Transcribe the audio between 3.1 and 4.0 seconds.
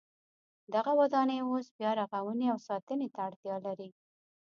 ته اړتیا لري.